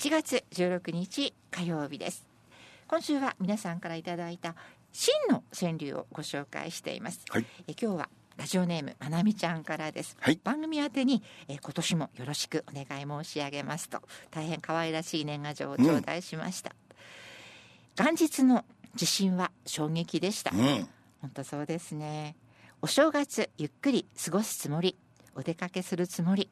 [0.00, 2.24] 1月16日火曜日です。
[2.88, 4.54] 今週は皆さんからいただいた
[4.92, 7.44] 真の川柳をご紹介しています、はい。
[7.68, 8.08] え今日は
[8.38, 10.40] ラジオネームまなみちゃんからです、はい。
[10.42, 14.00] 番組宛てに、え今年もよろしくお願い申し上げますと
[14.30, 16.74] 大変可愛らしい年賀状を頂戴しました、
[17.98, 18.64] 元日の
[18.94, 20.88] 地震は衝撃でした、うん。
[21.20, 22.36] 本当そうですね。
[22.80, 24.96] お正月ゆっくり過ごすつもり
[25.34, 26.48] お出かけするつもり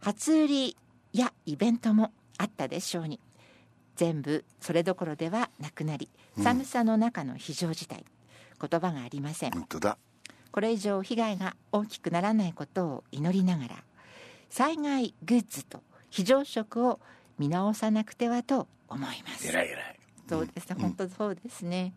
[0.00, 0.76] 初売り
[1.12, 3.20] やイベントもあったでしょうに。
[3.96, 6.10] 全部それどころではなくなり
[6.42, 8.04] 寒さの中の非常事態、
[8.60, 9.52] 言葉がありません。
[9.52, 9.96] 本当だ。
[10.52, 13.76] これ以上被害が大きくならないことを祈りながら
[14.50, 17.00] 災害グッズと非常食を
[17.38, 19.48] 見直さなくてはと思います。
[19.48, 19.98] えらいえらい。
[20.28, 21.94] そうですね、本当そうですね。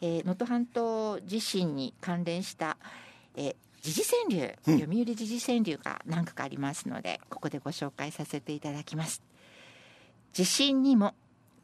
[0.00, 2.76] えー能登半島地震に関連した、
[3.36, 4.78] えー時事川柳、うん。
[4.80, 9.22] 読売時事川柳が何個かありますので、ここでご紹介させていただきます。
[10.32, 11.14] 地震にも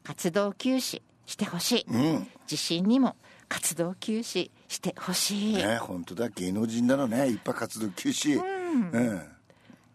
[0.04, 1.86] 活動休止してほしい。
[1.88, 2.27] うん。
[2.47, 3.16] 地震にも
[3.48, 5.56] 活動休止してほしい。
[5.56, 8.41] ね本当だ芸能人なのねいっぱい活動休止。
[8.41, 9.22] うん。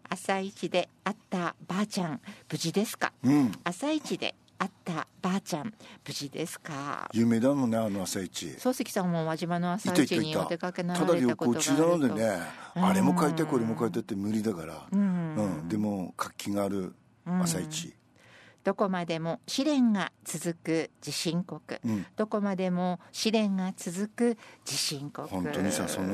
[0.08, 3.12] 朝一で会ったばあちゃん、無事ですか？
[3.24, 3.52] うん。
[3.64, 5.74] 朝一で会ったばあちゃん、
[6.06, 7.08] 無事ですか？
[7.12, 12.42] 有名だもんねあの朝市漱石さんも輪島の朝いたいたい市にお出たかけなただ旅られたこと行があると中なのでね
[12.76, 12.84] うん。
[12.84, 14.86] あれも書いてこれも書いてって無理だから。
[14.92, 15.34] うん。
[15.36, 15.68] うん。
[15.68, 16.94] でも活気がある
[17.26, 17.94] 朝市
[18.64, 22.06] どこまでも試練が続く地震国、うん。
[22.16, 25.28] どこまでも試練が続く地震国。
[25.28, 26.08] 本当にさその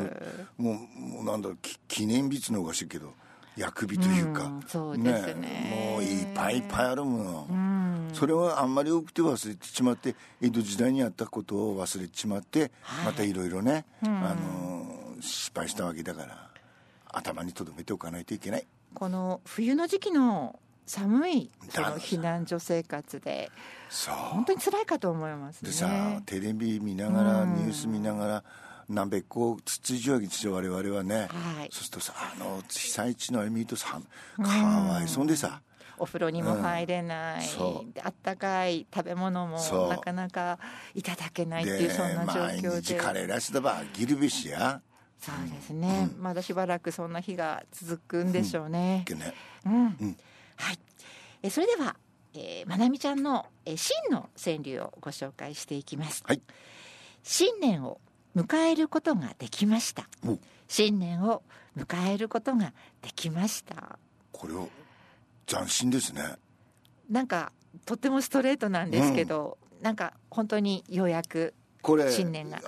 [0.58, 3.14] もうもうなんだろうき記念日つのおかしいけど
[3.56, 5.92] 薬日というか、うんそうですね。
[5.92, 8.10] もういっぱいいっぱいあるもの、うん。
[8.12, 13.06] それはあんまり多くて忘れてしまって江戸時代にあったことを忘れてしまって、はい。
[13.06, 16.48] またいろいろね、あのー失敗したわけだから
[17.12, 18.66] 頭に留めておかないといけない。
[18.94, 20.58] この冬の時期の
[20.90, 23.50] 寒いその避難所生活で。
[24.32, 25.70] 本当に辛いかと思いますね。
[25.70, 28.44] でさテレビ見ながら、ニュース見ながら
[28.88, 31.68] 何べっこうわけですよ我々はね、はい。
[31.70, 34.00] そうするとさあの被災地のあれ見るとさ
[34.42, 35.60] かわいそうでさ、
[35.98, 37.62] お風呂にも入れない、う。
[37.62, 40.58] んあったかい食べ物もなかなか
[40.94, 42.80] いただけないっていでうそんな状毎況で。
[42.82, 44.80] 日カレーライスだばギルビシや
[45.20, 49.04] そうですね、まだしばらくそんな日が続くんでしょうね。
[49.66, 49.84] うん。
[49.86, 50.16] ん
[50.60, 50.78] はい
[51.42, 51.96] えそれでは、
[52.34, 56.22] えーまなみちゃんの、えー真の川柳をご紹介していきます。
[56.26, 56.42] はい
[57.22, 58.00] 新年を
[58.36, 60.08] 迎えることができました。
[60.26, 60.38] お
[60.68, 61.42] 新年を
[61.76, 62.72] 迎えることが
[63.02, 63.98] できました。
[64.32, 64.68] これを
[65.46, 66.22] 斬新ですね
[67.10, 67.52] なんか
[67.84, 72.60] とってもストレートなんですけど、なんか本当にようやくこれ新年が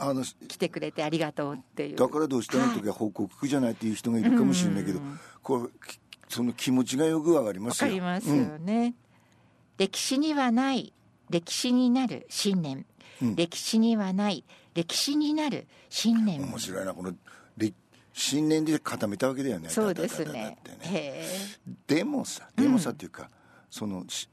[0.48, 1.96] 来てくれてありがとうっていう。
[1.96, 5.00] だからどうしたの時は報告じゃないっていう人がいるかもしれないけど、
[5.42, 5.98] これき
[6.32, 7.88] その気持ちがよくわかりまわすよ。
[7.88, 8.38] かりますうん。
[8.48, 8.94] よね、
[9.76, 10.94] 歴史にはない
[11.28, 12.86] 歴史になる新年、
[13.20, 13.36] うん。
[13.36, 14.42] 歴史にはない
[14.74, 17.12] 歴史になる新年面白いなこの
[17.58, 17.74] れ
[18.14, 19.68] 新年で固めたわけだよね。
[19.68, 20.32] そうですね。
[20.32, 20.56] ね。
[20.80, 21.26] へ
[21.86, 23.28] でもさでもさっていうか、
[23.70, 24.28] そのし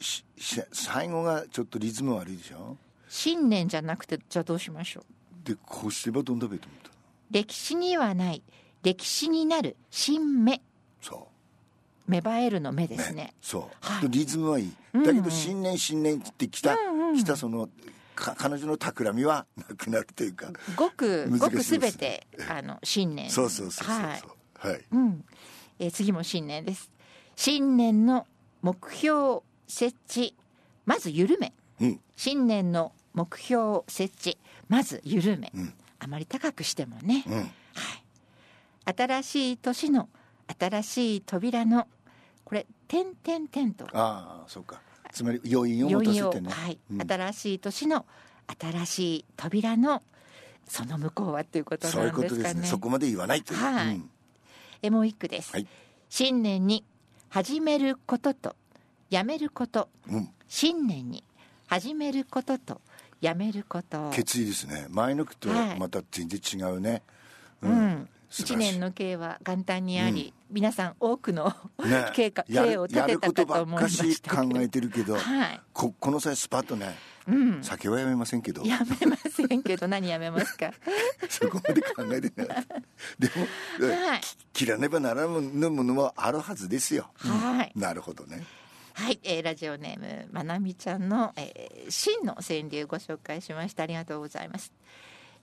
[0.00, 2.76] しし最後がちょっとリズム悪いでしょ？
[3.08, 5.46] 新年じゃなくてじゃあどうしましょう？
[5.48, 6.90] でこうしてばどんだべと思った
[7.30, 8.42] 歴史にはない
[8.82, 10.60] 歴史になる新芽
[11.00, 11.28] そ
[12.08, 13.34] 芽生えるの芽でうすね。
[13.40, 14.02] そう、はい。
[14.02, 17.16] でリズムはいい、だけど新年新年ってきた、うんうん。
[17.16, 17.68] きたその
[18.14, 23.98] か彼女の企みは なくなるというかごくごくですすべてあの新年そうそうそうそうそう。
[23.98, 24.72] はい。
[24.72, 25.24] はい、うん。
[25.78, 26.90] えー次も新年です。
[27.36, 28.26] 新年の
[28.62, 30.34] 目標設置
[30.84, 31.52] まず緩め。
[31.80, 32.00] うん。
[32.16, 34.38] 新年の目標設置
[34.68, 35.74] まず緩め、うん。
[36.00, 37.34] あまり高くしてもね、うん。
[37.38, 37.50] はい、
[38.96, 40.08] 新しい年の
[40.58, 41.86] 新しい扉の
[42.48, 43.84] これ「点点点」と。
[43.92, 44.80] ああそうか。
[45.12, 46.78] つまり余韻を持たせてね、はい。
[46.90, 48.06] うん、新しい年の
[48.58, 50.02] 新しい扉の
[50.66, 52.10] その向こうはということなんですかね。
[52.10, 52.66] そういうことですね。
[52.66, 53.96] そこまで言わないという、はい。
[53.96, 54.10] うん、
[54.80, 55.66] えもう一句です、はい、
[56.08, 56.84] 新年に
[57.28, 58.56] 始めることと
[59.10, 61.24] やめること、うん、新年に
[61.66, 62.80] 始めることと
[63.20, 64.08] やめること。
[64.10, 64.86] 決意ですね。
[64.88, 67.02] 前の句とまた全然違うね、
[67.60, 68.08] はい、うん、うん。
[68.30, 71.54] 一年の刑は元旦にあり、うん、皆さん多くの、
[71.84, 74.36] ね、 刑か刑を立てたかと思いました。
[74.44, 76.96] 考えてるけど、はい、ここの際スパッとね、
[77.26, 78.64] うん、酒はやめませんけど。
[78.64, 80.72] やめませんけど 何やめますか？
[81.28, 82.64] そこまで考えてなか
[83.18, 83.30] で
[83.80, 84.20] も、はい、
[84.52, 88.44] 切らねばならぬものもあるはずですよ、はい、なるほどね。
[88.94, 93.84] はい、えー、ラジオネームまなみちゃんの、えー、真の川柳ご紹介しました。
[93.84, 94.72] ありがとうございます、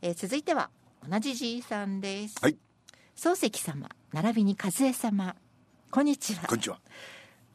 [0.02, 0.70] えー、続いては
[1.10, 2.58] 同じじいさんです、はい。
[3.16, 5.36] 漱石様並びに和江様
[5.90, 6.48] こんにちは。
[6.48, 6.80] こんにちは。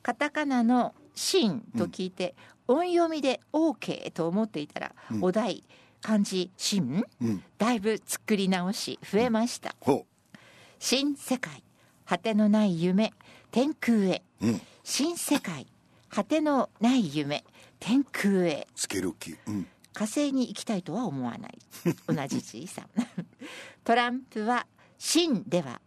[0.03, 2.35] カタカナの「真」と聞いて、
[2.67, 5.23] 音読みで OK と思っていたら、うん。
[5.25, 5.62] お題
[6.01, 10.07] 漢字「真うん」だいぶ作り直し増えました、ほ
[10.79, 11.62] 新世界
[12.07, 13.12] 果てのない夢
[13.51, 14.23] 天空へ。
[14.41, 14.61] ううん。
[14.83, 15.67] 新世界
[16.09, 17.45] 果てのない夢
[17.79, 18.67] 天空へ。
[18.75, 19.67] スケール大きいうん。
[19.93, 21.59] 火星に行きたいとは思わない。
[22.07, 22.89] 同じじいさん
[23.85, 24.67] トランプは
[25.02, 25.81] 真では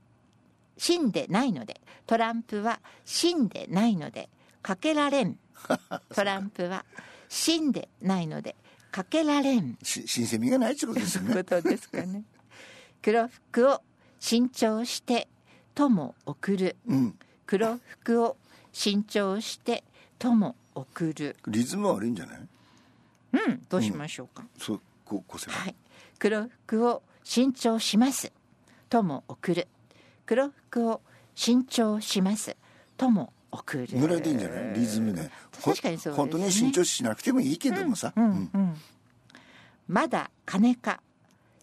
[0.75, 4.27] 真でないのでトランプは真でないので
[4.63, 5.38] かけられん。
[6.13, 6.83] トランプは
[7.30, 8.56] 真でないので
[8.92, 9.77] かけられん。
[9.83, 11.36] し新鮮味がないってことですよね。
[11.36, 12.24] ことですかね。
[13.04, 13.81] 黒服を
[14.19, 15.27] 新調して
[15.75, 16.75] とも送る。
[16.88, 17.19] うん。
[17.45, 18.36] 黒服を
[18.71, 19.83] 新調して
[20.18, 21.36] とも送る。
[21.48, 22.39] リズムは悪いんじゃない？
[23.33, 23.65] うん。
[23.69, 25.54] どうしましょうか、そうこうこうせば。
[25.54, 25.75] はい。
[26.19, 28.31] 黒服を新調します
[28.94, 29.68] とも送る。
[30.28, 31.01] 黒服を
[31.34, 32.56] 新調します。
[32.95, 34.00] とも送る。
[34.00, 34.75] ぐらいでいいんじゃない？
[34.75, 35.31] リズムね
[35.63, 36.16] 確かにそうですね。
[36.16, 38.50] ほ本当に慎重しなくてもいいけどもさ、うんうん。
[38.54, 38.75] うん。
[39.88, 41.01] まだ金か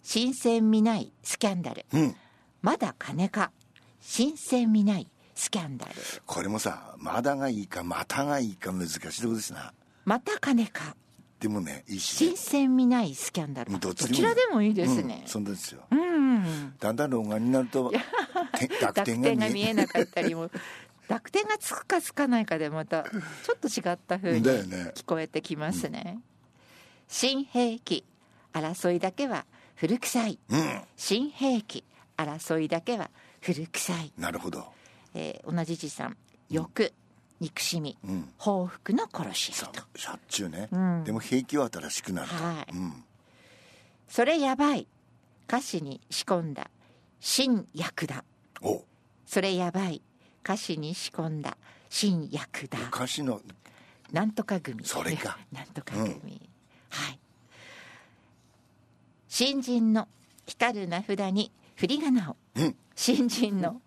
[0.02, 1.86] 新鮮味ないスキャンダル。
[1.92, 2.16] うん。
[2.62, 3.52] まだ金か
[4.00, 5.06] 新鮮味ない
[5.36, 5.92] スキャンダル。
[6.26, 9.72] これもさまだがいいかまたがいいか難しいとこですな。
[10.04, 10.96] また金か
[11.40, 13.78] でもねいいし新ね鮮味ないスキャンダル。
[13.78, 15.22] どちらでもいいですね。
[15.22, 15.82] うん、そうですよ。
[15.90, 16.00] うん。
[16.00, 17.98] うんだんだん老眼になるとて
[18.68, 20.50] 濁濁点点が見ええなかったりも。
[21.08, 24.92] 濁点がつくかつかないかでまたちょっと違った風にだよね。
[24.94, 26.20] 聞こえてきますね、
[27.08, 28.04] 新兵器。
[28.52, 29.44] 争いだけは
[29.74, 30.38] 古臭い。
[30.48, 30.80] うん。
[30.96, 31.84] 新兵器。
[32.16, 33.10] 争いだけは
[33.40, 34.66] 古臭い、なるほど。
[35.14, 36.16] えー同じ字さん。
[36.50, 36.92] 欲
[37.40, 38.28] 憎しみうん。
[38.36, 39.82] 報復の殺し合いと。
[39.98, 41.04] しょっちゅうね、うん。
[41.04, 42.28] でも兵器は新しくなる。
[42.28, 42.72] と、はい。
[42.72, 43.04] うん、
[44.08, 44.86] それやばい。
[45.48, 46.70] 歌詞に仕込んだ。
[47.18, 48.24] 新薬だ。
[48.62, 48.84] お。
[49.26, 50.02] それやばい。
[50.44, 51.56] 歌詞に仕込んだ。
[51.88, 52.78] 新薬だ。
[52.92, 53.40] 歌詞の。
[54.12, 54.84] なんとか組。
[54.84, 55.38] それか。
[55.52, 56.48] なんとか組、
[56.90, 57.18] はい。
[59.28, 60.08] 新人の
[60.46, 62.36] 光る名札に振り仮名を。
[62.56, 62.76] うん。
[62.94, 63.80] 新人の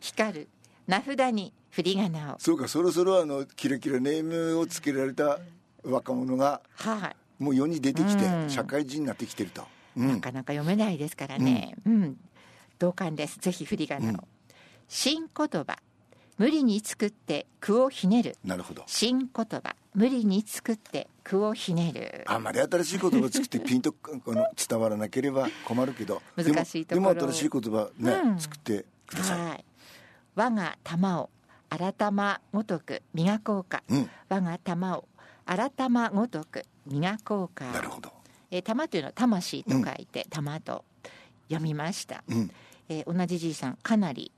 [0.00, 0.48] 光る
[0.86, 5.38] 名札に振り仮名をそうかそろそろあのキラキラネームをつけられた
[5.84, 9.66] 若者がはいもう世に出てきてうん社会人になってきてると、
[9.96, 11.74] うなんかなか読めないですからね。
[11.86, 12.16] うん、
[12.78, 13.38] 同感です。
[13.38, 14.12] ぜひ振り仮名を。
[14.12, 14.20] うん
[14.90, 15.78] 新言葉。
[16.36, 18.36] 無理に作って句をひねる。
[18.44, 19.76] なるほど新言葉。
[19.94, 22.24] 無理に作って句をひねる。
[22.26, 29.64] あんまり新しい言葉作って ピンとこの伝わらなければ困るけど難しいところでも新しい言葉ね、うん作ってください、はい。
[30.40, 31.28] 我が玉を
[31.68, 33.82] 改まごとく磨こうか。
[33.90, 34.10] うん。
[34.30, 35.04] 我が玉を
[35.44, 37.66] 改まごとく磨こうか。
[37.66, 38.10] なるほど。
[38.50, 40.82] えー玉というのは魂と書いて、玉と
[41.48, 42.24] 読みました。
[42.26, 42.50] うん。
[42.88, 44.32] えー同じじいさんかなり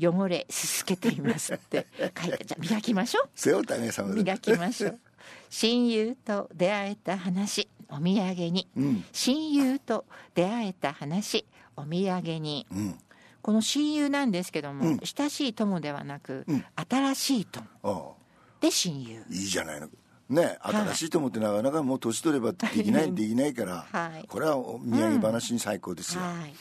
[0.00, 1.86] 汚れすすけていますって
[2.20, 5.00] 書いてじゃあ磨きましょ背負ったねさう磨きましょう。
[5.48, 8.68] 親友と出会えた話お土産に。
[8.76, 9.04] うん。
[9.12, 11.46] 親友と出会えた話
[11.76, 12.66] お土産に。
[12.72, 12.98] うん
[13.46, 15.00] この親友なんですけども、うん。
[15.04, 16.64] 親しい友ではなく、うん。
[16.88, 18.16] 新しい友
[18.60, 19.24] で親友。
[19.30, 19.88] いいじゃないの。
[20.28, 20.74] ねはい。
[20.88, 24.26] 新しいと思ってなかなかもう年取ればできない できないから、はい。
[24.26, 26.56] これはお土産話に最高ですよ、はい。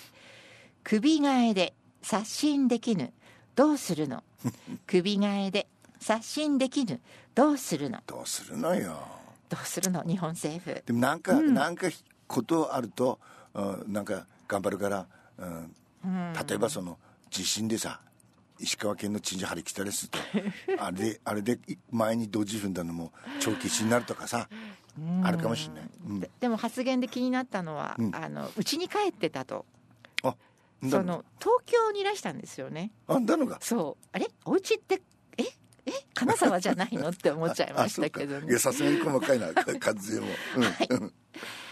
[0.83, 1.73] 首替えで
[2.03, 3.11] 刷新できぬ
[3.55, 4.23] どうするの？
[4.85, 5.65] 首替えで
[5.99, 7.01] 刷新できぬ
[7.33, 8.03] どうするの？
[8.05, 8.95] どうするのよ。
[9.49, 10.03] どうするの？
[10.03, 10.83] 日本政府。
[10.85, 11.87] でもなんか、なんか
[12.27, 13.19] ことあると、
[13.55, 15.07] うん、なんか頑張るから、
[15.39, 15.75] うんうん
[16.47, 16.97] 例えばその
[17.29, 18.01] 地震でさ
[18.59, 20.19] 石川県の鎮守張り来たりすると
[20.83, 21.59] あれであれで
[21.91, 24.47] 前に同時踏んだのも長期死になるとかさ
[25.23, 26.19] あるかもしれない、うん。
[26.21, 28.15] ででも発言で気になったのは、うん。
[28.15, 29.65] あの家に帰ってたと。
[30.23, 30.35] あ
[30.89, 32.91] その東京にいらしたんですよね。
[33.07, 34.07] あんだのがそう。
[34.13, 34.27] あれ？
[34.45, 35.01] お家って
[35.37, 35.43] え？
[35.85, 35.91] え？
[36.13, 38.47] 金沢じゃないのって思っちゃいましたけどね。
[38.51, 39.51] いやさすがに細かいな。
[39.79, 40.59] 活勢も、う
[40.93, 40.97] ん。
[40.97, 41.13] うん。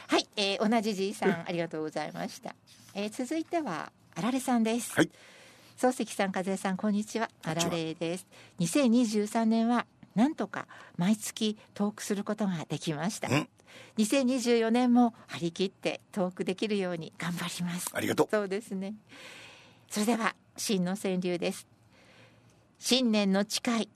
[0.07, 2.55] はい、えー同じじいさんありがとうございました、
[2.93, 4.93] えー続いてはあられさんです。
[4.93, 5.09] はい。
[5.77, 7.29] 漱石さん和江さんこんにちは。
[7.43, 8.27] あられです。
[8.59, 10.67] 2023年はなんとか
[10.97, 13.27] 毎月トークすることができました。
[13.27, 13.49] うん。
[13.97, 17.89] 2024年も張り切ってトークできるように頑張ります。
[17.93, 18.27] ありがとう。
[18.29, 18.93] そうですね。
[19.89, 21.65] それでは真の川柳です。
[22.77, 23.89] 新年の誓い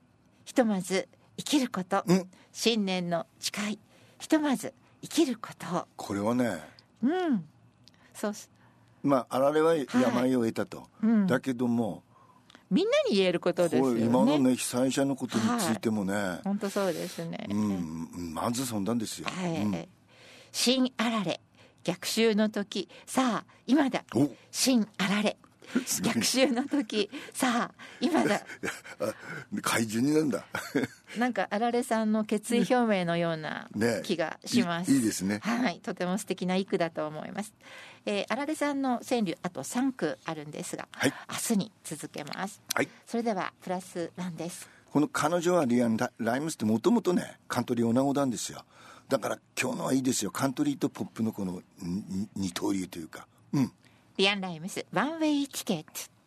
[0.44, 2.28] ひとまず生きること、うん。
[2.52, 3.78] 新年の誓い
[4.18, 5.86] ひとまず生きること。
[5.96, 6.60] これはね
[7.04, 7.44] うん。
[8.14, 8.34] そう
[9.08, 11.26] まああられは病を得たと、うん。
[11.26, 12.04] だけども
[12.70, 14.04] みんなに言えることですよね。
[14.04, 19.88] 今のね被災者のことについてもね、本当そうですね、うんまずそんなんですよ、はい、うん。
[20.52, 21.40] 新あられ。
[21.84, 22.88] 逆襲の時。
[23.06, 24.04] さあ今だ。
[24.14, 24.30] お。
[24.50, 25.38] 新あられ
[26.02, 27.10] 逆襲の時。
[27.32, 28.36] さあ今だ。
[29.00, 29.14] あ
[29.62, 30.44] 怪獣になるんだ。
[31.16, 35.40] なんかあられさんの決意表明のような ね気がします、いいいですね。
[35.42, 37.52] はいとても素敵な一句だと思います、
[38.06, 41.14] えー、あられさんの川柳あと3句あるんですが、はい。
[41.30, 42.60] 明日に続けます。
[42.74, 42.88] はい。
[43.06, 44.68] それではプラスワンです。
[44.90, 48.64] この彼女はリアン・ラライムスってもともとねカントリーオナゴなんですよ。
[49.08, 50.30] だから今日のはいいですよ。
[50.30, 51.62] カントリーとポップのこの
[52.36, 53.26] 二刀流というか。
[53.52, 53.72] うん
[54.18, 56.17] リアン・ライムスワンウェイチケット。